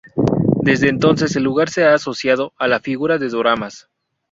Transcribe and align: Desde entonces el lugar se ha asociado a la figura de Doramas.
Desde 0.63 0.89
entonces 0.89 1.35
el 1.35 1.43
lugar 1.43 1.69
se 1.69 1.83
ha 1.85 1.93
asociado 1.93 2.53
a 2.57 2.67
la 2.67 2.79
figura 2.79 3.19
de 3.19 3.29
Doramas. 3.29 3.87